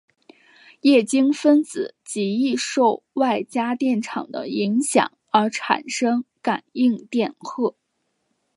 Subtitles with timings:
[0.81, 7.75] 液晶分子极易受外加电场的影响而产生感应电荷。